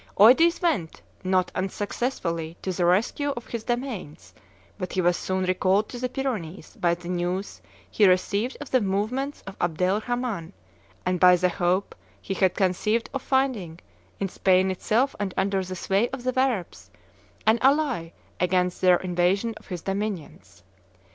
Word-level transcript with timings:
Eudes 0.19 0.59
went, 0.63 1.03
not 1.23 1.51
unsuccessfully, 1.53 2.57
to 2.63 2.71
the 2.73 2.83
rescue 2.87 3.29
of 3.37 3.45
his 3.45 3.63
domains; 3.65 4.33
but 4.79 4.93
he 4.93 4.99
was 4.99 5.15
soon 5.15 5.43
recalled 5.45 5.87
to 5.87 5.99
the 5.99 6.09
Pyrenees 6.09 6.75
by 6.79 6.95
the 6.95 7.07
news 7.07 7.61
he 7.87 8.07
received 8.07 8.57
of 8.59 8.71
the 8.71 8.81
movements 8.81 9.43
of 9.45 9.55
Abdel 9.61 10.01
Rhaman 10.01 10.53
and 11.05 11.19
by 11.19 11.35
the 11.35 11.49
hope 11.49 11.93
he 12.19 12.33
had 12.33 12.55
conceived 12.55 13.11
of 13.13 13.21
finding, 13.21 13.77
in 14.19 14.27
Spain 14.27 14.71
itself 14.71 15.15
and 15.19 15.35
under 15.37 15.63
the 15.63 15.75
sway 15.75 16.09
of 16.09 16.23
the 16.23 16.33
Arabs, 16.35 16.89
an 17.45 17.59
ally 17.61 18.09
against 18.39 18.81
their 18.81 18.97
invasion 18.97 19.53
of 19.57 19.67
his 19.67 19.83
dominions. 19.83 20.63